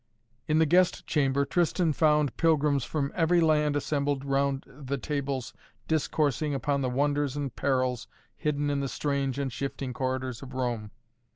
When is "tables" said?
4.97-5.53